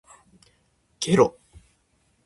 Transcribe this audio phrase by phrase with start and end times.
[0.99, 1.37] げろ